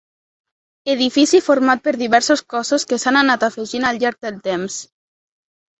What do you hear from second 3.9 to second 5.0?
al llarg del temps.